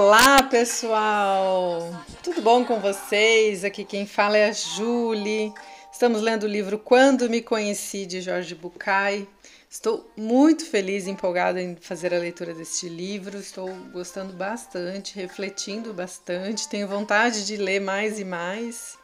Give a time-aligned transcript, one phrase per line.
[0.00, 1.90] Olá, pessoal!
[2.22, 3.64] Tudo bom com vocês?
[3.64, 5.52] Aqui quem fala é a Julie.
[5.92, 9.26] Estamos lendo o livro Quando Me Conheci, de Jorge Bucay.
[9.68, 13.38] Estou muito feliz e empolgada em fazer a leitura deste livro.
[13.38, 16.68] Estou gostando bastante, refletindo bastante.
[16.68, 18.96] Tenho vontade de ler mais e mais,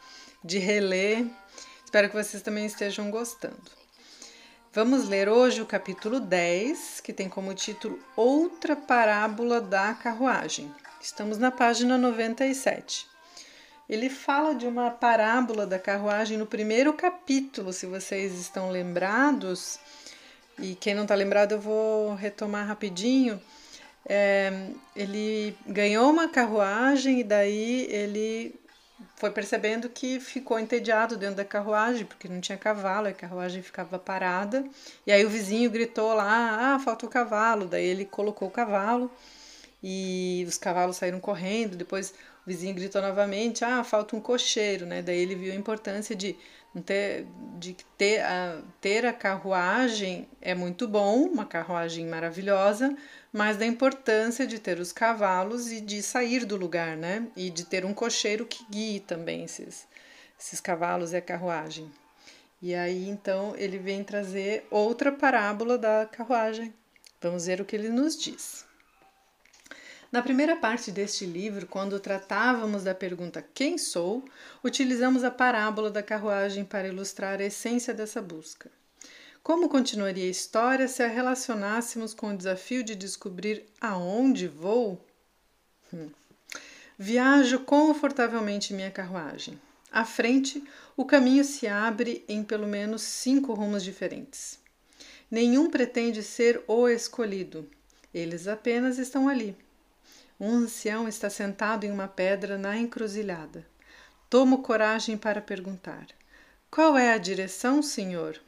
[0.44, 1.26] de reler.
[1.84, 3.84] Espero que vocês também estejam gostando.
[4.72, 10.72] Vamos ler hoje o capítulo 10, que tem como título Outra Parábola da Carruagem.
[11.04, 13.06] Estamos na página 97.
[13.86, 19.78] Ele fala de uma parábola da carruagem no primeiro capítulo, se vocês estão lembrados.
[20.58, 23.38] E quem não está lembrado, eu vou retomar rapidinho.
[24.06, 28.58] É, ele ganhou uma carruagem e daí ele
[29.16, 33.98] foi percebendo que ficou entediado dentro da carruagem, porque não tinha cavalo, a carruagem ficava
[33.98, 34.64] parada.
[35.06, 37.66] E aí o vizinho gritou lá: Ah, falta o cavalo.
[37.66, 39.10] Daí ele colocou o cavalo
[39.86, 41.76] e os cavalos saíram correndo.
[41.76, 45.02] Depois o vizinho gritou novamente: Ah, falta um cocheiro, né?
[45.02, 46.34] Daí ele viu a importância de
[46.86, 47.26] ter,
[47.58, 52.96] de ter, a, ter a carruagem é muito bom, uma carruagem maravilhosa,
[53.30, 57.28] mas da importância de ter os cavalos e de sair do lugar, né?
[57.36, 59.86] E de ter um cocheiro que guie também esses,
[60.40, 61.92] esses cavalos e a carruagem.
[62.62, 66.72] E aí então ele vem trazer outra parábola da carruagem.
[67.20, 68.64] Vamos ver o que ele nos diz.
[70.14, 74.24] Na primeira parte deste livro, quando tratávamos da pergunta Quem sou,
[74.62, 78.70] utilizamos a parábola da carruagem para ilustrar a essência dessa busca.
[79.42, 85.04] Como continuaria a história se a relacionássemos com o desafio de descobrir aonde vou?
[85.92, 86.08] Hum.
[86.96, 89.60] Viajo confortavelmente minha carruagem.
[89.90, 90.62] À frente,
[90.96, 94.60] o caminho se abre em pelo menos cinco rumos diferentes.
[95.28, 97.68] Nenhum pretende ser o escolhido,
[98.14, 99.56] eles apenas estão ali.
[100.38, 103.66] Um ancião está sentado em uma pedra na encruzilhada.
[104.28, 106.06] Tomo coragem para perguntar:
[106.70, 108.40] Qual é a direção, senhor?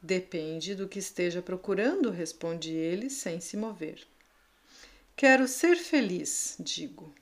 [0.00, 4.06] Depende do que esteja procurando, responde ele, sem se mover.
[5.16, 7.12] Quero ser feliz, digo.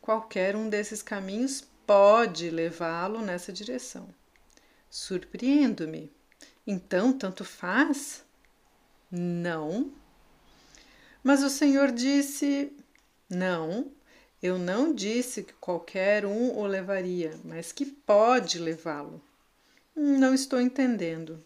[0.00, 4.08] Qualquer um desses caminhos pode levá-lo nessa direção.
[4.90, 6.12] Surpreendo-me.
[6.66, 8.24] Então, tanto faz?
[9.10, 9.92] Não,
[11.22, 12.72] mas o Senhor disse:
[13.28, 13.90] Não,
[14.42, 19.22] eu não disse que qualquer um o levaria, mas que pode levá-lo.
[19.94, 21.42] Não estou entendendo.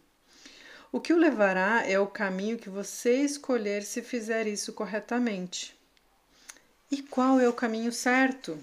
[0.91, 5.77] O que o levará é o caminho que você escolher se fizer isso corretamente.
[6.91, 8.59] E qual é o caminho certo?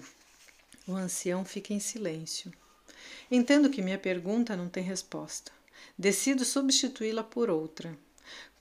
[0.86, 2.52] O ancião fica em silêncio.
[3.30, 5.52] Entendo que minha pergunta não tem resposta.
[5.96, 7.96] Decido substituí-la por outra.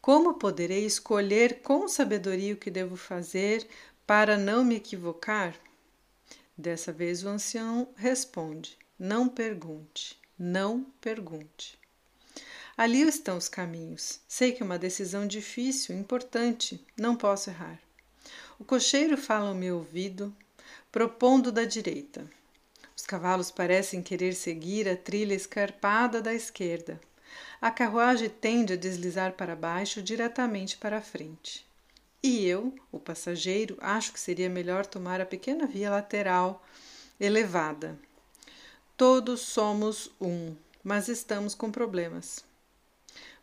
[0.02, 3.68] Como poderei escolher com sabedoria o que devo fazer
[4.06, 5.56] para não me equivocar?
[6.58, 11.80] Dessa vez o ancião responde: Não pergunte, não pergunte.
[12.76, 14.20] Ali estão os caminhos.
[14.28, 17.80] Sei que é uma decisão difícil, importante, não posso errar.
[18.60, 20.36] O cocheiro fala ao meu ouvido,
[20.92, 22.30] propondo da direita.
[22.96, 27.00] Os cavalos parecem querer seguir a trilha escarpada da esquerda.
[27.62, 31.66] A carruagem tende a deslizar para baixo diretamente para a frente.
[32.22, 36.66] E eu, o passageiro, acho que seria melhor tomar a pequena via lateral
[37.20, 38.00] elevada.
[38.96, 42.44] Todos somos um, mas estamos com problemas.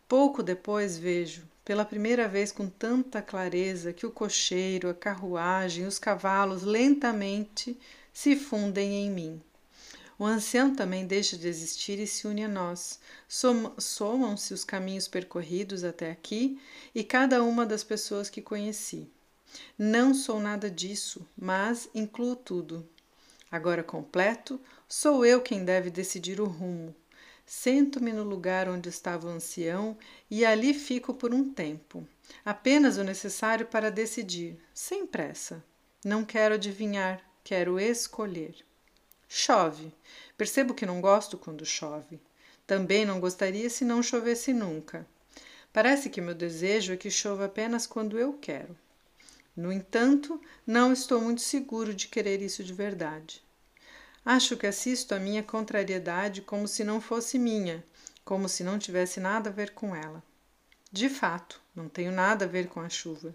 [0.09, 5.99] Pouco depois vejo, pela primeira vez com tanta clareza, que o cocheiro, a carruagem, os
[5.99, 7.79] cavalos lentamente
[8.13, 9.43] se fundem em mim.
[10.21, 13.01] O ancião também deixa de existir e se une a nós.
[13.27, 16.61] Somam-se os caminhos percorridos até aqui
[16.95, 19.11] e cada uma das pessoas que conheci.
[19.79, 22.87] Não sou nada disso, mas incluo tudo.
[23.51, 26.95] Agora completo, sou eu quem deve decidir o rumo.
[27.47, 29.97] Sento-me no lugar onde estava o ancião
[30.31, 32.07] e ali fico por um tempo.
[32.45, 35.65] Apenas o necessário para decidir, sem pressa.
[36.05, 38.69] Não quero adivinhar, quero escolher.
[39.33, 39.95] Chove.
[40.37, 42.21] Percebo que não gosto quando chove.
[42.67, 45.07] Também não gostaria se não chovesse nunca.
[45.73, 48.77] Parece que meu desejo é que chova apenas quando eu quero.
[49.55, 53.41] No entanto, não estou muito seguro de querer isso de verdade.
[54.25, 57.85] Acho que assisto à minha contrariedade como se não fosse minha,
[58.25, 60.25] como se não tivesse nada a ver com ela.
[60.91, 63.33] De fato, não tenho nada a ver com a chuva.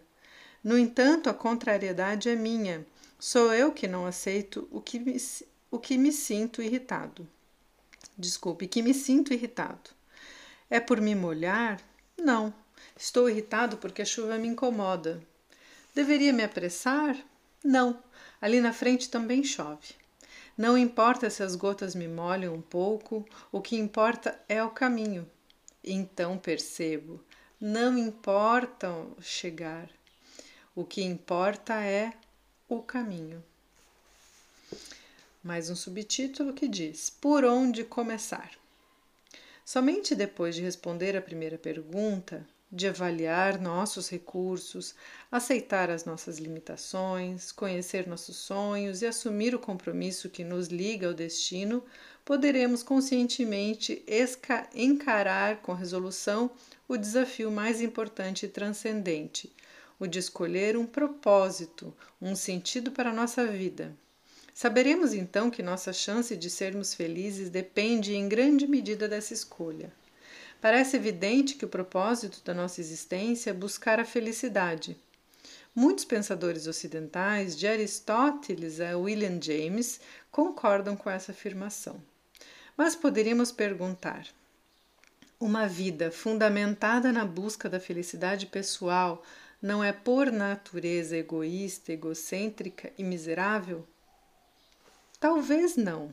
[0.61, 2.85] No entanto, a contrariedade é minha.
[3.17, 5.17] Sou eu que não aceito o que me,
[5.75, 7.27] o que me sinto irritado.
[8.17, 9.89] Desculpe, que me sinto irritado.
[10.69, 11.81] É por me molhar?
[12.17, 12.53] Não.
[12.97, 15.21] Estou irritado porque a chuva me incomoda.
[15.93, 17.17] Deveria me apressar?
[17.61, 18.01] Não,
[18.39, 19.95] ali na frente também chove.
[20.57, 25.29] Não importa se as gotas me molham um pouco, o que importa é o caminho.
[25.83, 27.21] Então percebo,
[27.59, 29.89] não importa chegar,
[30.73, 32.13] o que importa é
[32.69, 33.43] o caminho.
[35.45, 38.49] Mais um subtítulo que diz: Por onde começar?
[39.63, 44.95] Somente depois de responder a primeira pergunta, de avaliar nossos recursos,
[45.31, 51.13] aceitar as nossas limitações, conhecer nossos sonhos e assumir o compromisso que nos liga ao
[51.13, 51.83] destino,
[52.25, 54.03] poderemos conscientemente
[54.73, 56.49] encarar com resolução
[56.87, 59.55] o desafio mais importante e transcendente,
[59.99, 63.95] o de escolher um propósito, um sentido para a nossa vida.
[64.57, 69.91] Saberemos então que nossa chance de sermos felizes depende em grande medida dessa escolha.
[70.61, 74.97] Parece evidente que o propósito da nossa existência é buscar a felicidade.
[75.75, 79.99] Muitos pensadores ocidentais, de Aristóteles a William James,
[80.31, 82.01] concordam com essa afirmação.
[82.77, 84.25] Mas poderíamos perguntar:
[85.37, 89.21] uma vida fundamentada na busca da felicidade pessoal
[89.61, 93.85] não é por natureza egoísta, egocêntrica e miserável?
[95.25, 96.11] Talvez não.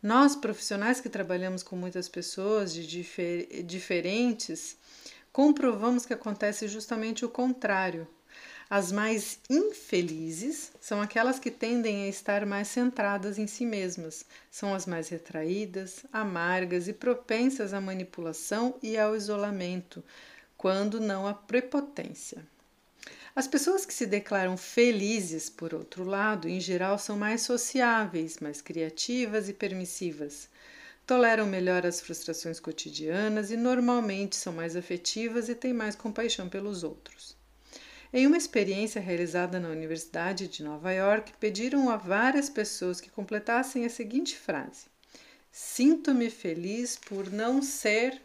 [0.00, 4.76] Nós, profissionais que trabalhamos com muitas pessoas de difer diferentes,
[5.32, 8.06] comprovamos que acontece justamente o contrário.
[8.70, 14.72] As mais infelizes são aquelas que tendem a estar mais centradas em si mesmas, são
[14.72, 20.00] as mais retraídas, amargas e propensas à manipulação e ao isolamento,
[20.56, 22.46] quando não à prepotência.
[23.36, 28.60] As pessoas que se declaram felizes, por outro lado, em geral são mais sociáveis, mais
[28.60, 30.48] criativas e permissivas.
[31.04, 36.84] Toleram melhor as frustrações cotidianas e normalmente são mais afetivas e têm mais compaixão pelos
[36.84, 37.36] outros.
[38.12, 43.84] Em uma experiência realizada na Universidade de Nova York, pediram a várias pessoas que completassem
[43.84, 44.86] a seguinte frase:
[45.50, 48.22] Sinto-me feliz por não ser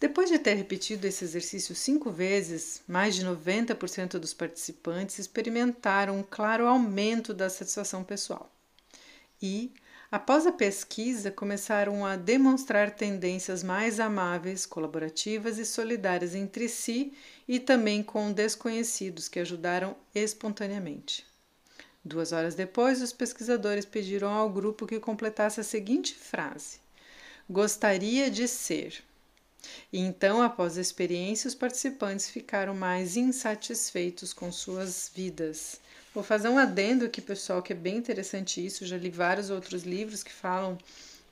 [0.00, 6.22] depois de ter repetido esse exercício cinco vezes, mais de 90% dos participantes experimentaram um
[6.22, 8.50] claro aumento da satisfação pessoal.
[9.42, 9.70] E,
[10.10, 17.12] após a pesquisa, começaram a demonstrar tendências mais amáveis, colaborativas e solidárias entre si
[17.46, 21.26] e também com desconhecidos que ajudaram espontaneamente.
[22.02, 26.78] Duas horas depois, os pesquisadores pediram ao grupo que completasse a seguinte frase:
[27.50, 29.09] Gostaria de ser.
[29.92, 35.80] E então, após a experiência, os participantes ficaram mais insatisfeitos com suas vidas.
[36.14, 38.84] Vou fazer um adendo aqui, pessoal, que é bem interessante isso.
[38.86, 40.76] Já li vários outros livros que falam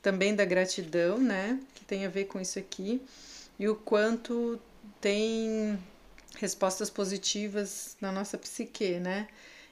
[0.01, 1.59] também da gratidão, né?
[1.75, 3.03] Que tem a ver com isso aqui.
[3.59, 4.61] E o quanto
[5.01, 5.79] tem
[6.37, 9.27] respostas positivas na nossa psique, né?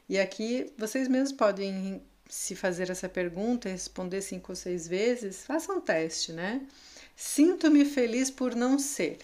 [0.09, 5.79] E aqui vocês mesmos podem se fazer essa pergunta responder cinco ou seis vezes, façam
[5.79, 6.67] um teste, né?
[7.17, 9.19] Sinto-me feliz por não ser.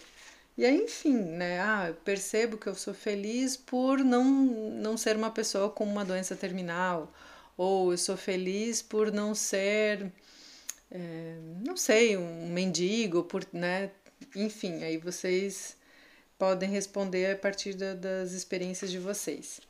[0.57, 1.59] E aí, enfim, né?
[1.61, 6.03] Ah, eu percebo que eu sou feliz por não, não ser uma pessoa com uma
[6.03, 7.11] doença terminal.
[7.57, 10.11] Ou eu sou feliz por não ser,
[10.91, 13.91] é, não sei, um mendigo, por, né?
[14.35, 15.77] Enfim, aí vocês
[16.37, 19.61] podem responder a partir da, das experiências de vocês.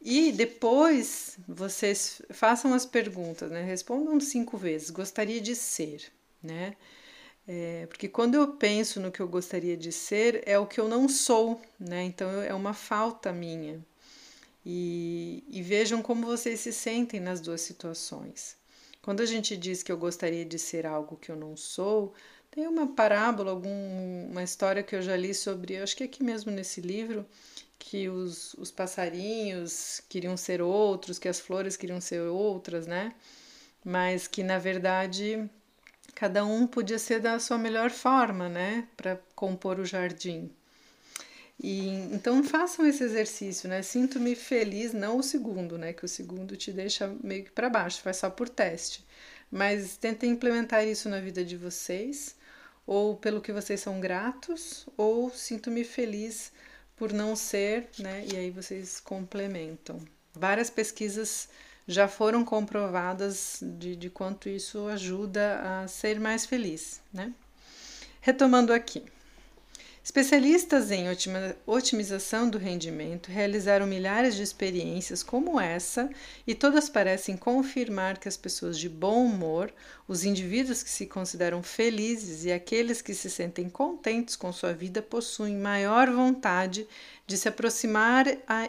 [0.00, 3.62] E depois vocês façam as perguntas, né?
[3.62, 4.90] Respondam cinco vezes.
[4.90, 6.12] Gostaria de ser,
[6.42, 6.76] né?
[7.46, 10.88] É, porque quando eu penso no que eu gostaria de ser, é o que eu
[10.88, 12.02] não sou, né?
[12.04, 13.84] Então é uma falta minha.
[14.64, 18.56] E, e vejam como vocês se sentem nas duas situações.
[19.02, 22.14] Quando a gente diz que eu gostaria de ser algo que eu não sou,
[22.50, 26.22] tem uma parábola, algum, uma história que eu já li sobre, acho que é aqui
[26.22, 27.26] mesmo nesse livro,
[27.78, 33.14] que os, os passarinhos queriam ser outros, que as flores queriam ser outras, né?
[33.84, 35.50] Mas que na verdade
[36.14, 40.50] cada um podia ser da sua melhor forma, né, para compor o jardim.
[41.62, 43.80] E então façam esse exercício, né?
[43.82, 45.92] Sinto-me feliz, não o segundo, né?
[45.92, 49.04] Que o segundo te deixa meio que para baixo, faz só por teste.
[49.50, 52.34] Mas tentem implementar isso na vida de vocês,
[52.86, 56.52] ou pelo que vocês são gratos, ou sinto-me feliz
[56.96, 58.24] por não ser, né?
[58.32, 60.00] E aí vocês complementam.
[60.32, 61.48] Várias pesquisas
[61.86, 67.32] já foram comprovadas de, de quanto isso ajuda a ser mais feliz, né?
[68.20, 69.04] Retomando aqui.
[70.04, 71.06] Especialistas em
[71.66, 76.10] otimização do rendimento realizaram milhares de experiências como essa
[76.46, 79.72] e todas parecem confirmar que as pessoas de bom humor,
[80.06, 85.00] os indivíduos que se consideram felizes e aqueles que se sentem contentes com sua vida
[85.00, 86.86] possuem maior vontade
[87.26, 88.26] de se aproximar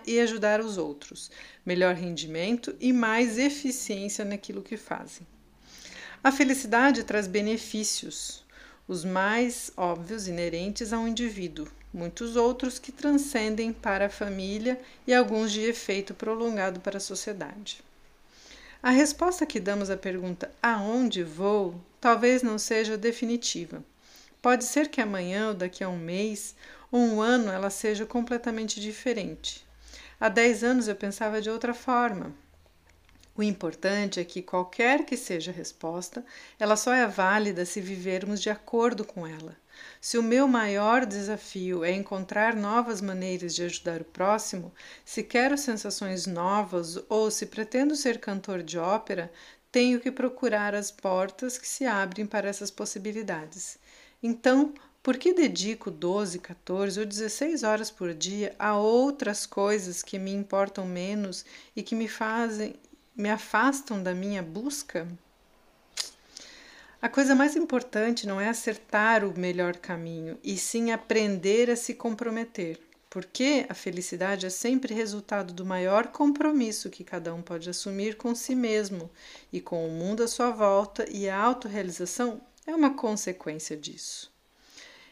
[0.08, 1.30] e ajudar os outros,
[1.66, 5.28] melhor rendimento e mais eficiência naquilo que fazem.
[6.24, 8.45] A felicidade traz benefícios,
[8.88, 15.14] os mais óbvios inerentes a um indivíduo, muitos outros que transcendem para a família e
[15.14, 17.84] alguns de efeito prolongado para a sociedade.
[18.84, 23.84] A resposta que damos à pergunta aonde vou talvez não seja definitiva.
[24.42, 26.56] Pode ser que amanhã ou daqui a um mês
[26.92, 29.66] ou um ano ela seja completamente diferente.
[30.20, 32.32] Há dez anos eu pensava de outra forma.
[33.38, 36.26] O importante é que, qualquer que seja a resposta,
[36.58, 39.58] ela só é válida se vivermos de acordo com ela.
[40.00, 44.74] Se o meu maior desafio é encontrar novas maneiras de ajudar o próximo,
[45.04, 49.30] se quero sensações novas ou se pretendo ser cantor de ópera,
[49.70, 53.78] tenho que procurar as portas que se abrem para essas possibilidades.
[54.24, 54.74] Então,
[55.04, 60.32] por que dedico 12, 14 ou 16 horas por dia a outras coisas que me
[60.32, 62.74] importam menos e que me fazem
[63.16, 65.08] me afastam da minha busca?
[67.02, 71.94] A coisa mais importante não é acertar o melhor caminho, e sim aprender a se
[71.94, 72.78] comprometer,
[73.10, 78.36] porque a felicidade é sempre resultado do maior compromisso que cada um pode assumir com
[78.36, 79.10] si mesmo
[79.54, 84.30] e com o mundo à sua volta, e a autorrealização é uma consequência disso.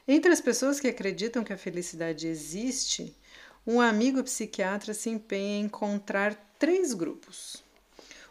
[0.06, 3.16] Entre as pessoas que acreditam que a felicidade existe,
[3.66, 7.64] um amigo psiquiatra se empenha em encontrar três grupos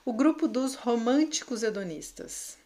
[0.05, 2.59] o grupo dos românticos hedonistas,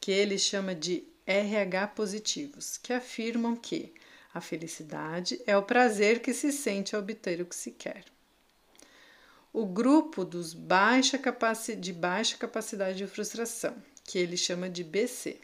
[0.00, 3.92] que ele chama de RH positivos, que afirmam que
[4.32, 8.04] a felicidade é o prazer que se sente ao obter o que se quer.
[9.52, 11.20] O grupo dos baixa
[11.78, 15.38] de baixa capacidade de frustração, que ele chama de BC,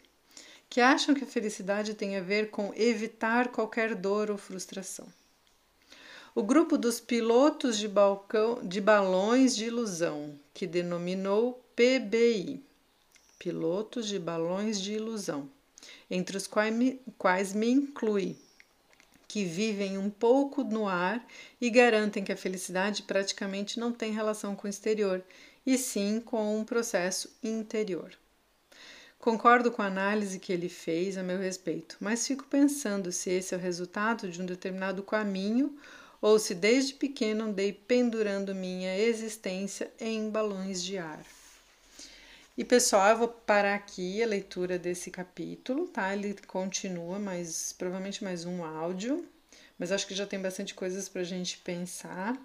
[0.67, 5.07] que acham que a felicidade tem a ver com evitar qualquer dor ou frustração
[6.39, 12.63] o grupo dos pilotos de, balcão, de balões de ilusão, que denominou PBI
[13.37, 15.49] pilotos de balões de ilusão,
[16.09, 18.37] entre os quais me, quais me inclui,
[19.27, 21.27] que vivem um pouco no ar
[21.59, 25.21] e garantem que a felicidade praticamente não tem relação com o exterior,
[25.65, 28.13] e sim com um processo interior.
[29.19, 33.53] Concordo com a análise que ele fez a meu respeito, mas fico pensando se esse
[33.53, 35.77] é o resultado de um determinado caminho
[36.21, 41.23] ou se desde pequeno andei pendurando minha existência em balões de ar.
[42.57, 46.13] E pessoal, eu vou parar aqui a leitura desse capítulo, tá?
[46.13, 49.25] Ele continua, mas provavelmente mais um áudio,
[49.77, 52.37] mas acho que já tem bastante coisas para a gente pensar.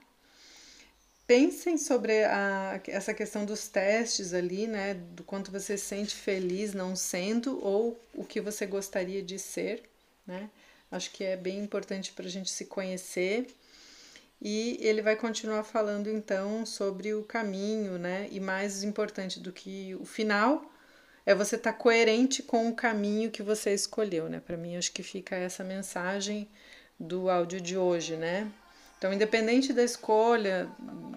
[1.26, 4.94] Pensem sobre a, essa questão dos testes ali, né?
[4.94, 9.82] Do quanto você se sente feliz não sendo ou o que você gostaria de ser,
[10.24, 10.48] né?
[10.92, 13.48] Acho que é bem importante para a gente se conhecer
[14.44, 18.28] e ele vai continuar falando então sobre o caminho, né?
[18.30, 20.70] E mais importante do que o final
[21.24, 24.42] é você estar tá coerente com o caminho que você escolheu, né?
[24.44, 26.46] Para mim acho que fica essa mensagem
[27.00, 28.46] do áudio de hoje, né?
[28.98, 30.68] Então, independente da escolha,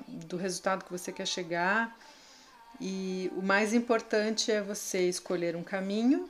[0.08, 1.98] do resultado que você quer chegar,
[2.80, 6.30] e o mais importante é você escolher um caminho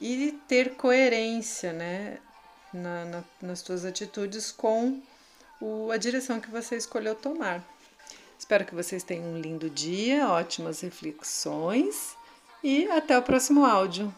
[0.00, 2.18] e ter coerência, né,
[2.72, 5.00] na, na, nas suas atitudes com
[5.60, 7.62] o, a direção que você escolheu tomar.
[8.38, 12.16] Espero que vocês tenham um lindo dia, ótimas reflexões
[12.62, 14.14] e até o próximo áudio.